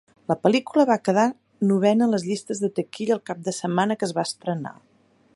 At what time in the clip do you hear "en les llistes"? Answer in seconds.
2.07-2.61